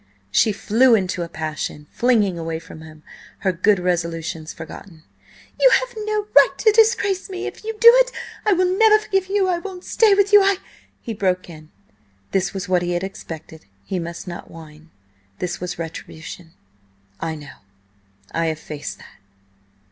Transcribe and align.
She 0.31 0.51
flew 0.51 0.95
into 0.95 1.21
a 1.21 1.29
passion, 1.29 1.85
flinging 1.91 2.35
away 2.35 2.57
from 2.57 2.81
him, 2.81 3.03
her 3.41 3.51
good 3.51 3.77
resolutions 3.77 4.51
forgotten. 4.51 5.03
"You 5.59 5.69
have 5.69 5.93
no 5.95 6.25
right 6.35 6.57
to 6.57 6.71
disgrace 6.71 7.29
me! 7.29 7.45
If 7.45 7.63
you 7.63 7.73
do 7.77 7.91
it, 7.97 8.09
I 8.43 8.53
will 8.53 8.65
never 8.75 8.97
forgive 8.97 9.27
you! 9.27 9.47
I 9.47 9.59
won't 9.59 9.83
stay 9.83 10.15
with 10.15 10.33
you–I—" 10.33 10.55
He 11.03 11.13
broke 11.13 11.51
in–this 11.51 12.51
was 12.51 12.67
what 12.67 12.81
he 12.81 12.93
had 12.93 13.03
expected; 13.03 13.67
he 13.85 13.99
must 13.99 14.27
not 14.27 14.49
whine; 14.49 14.89
this 15.37 15.59
was 15.61 15.77
retribution. 15.77 16.53
"I 17.19 17.35
know. 17.35 17.57
I 18.31 18.47
have 18.47 18.57
faced 18.59 18.97
that." 18.97 19.19